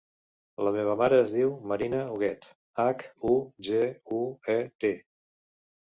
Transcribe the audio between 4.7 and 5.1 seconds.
te.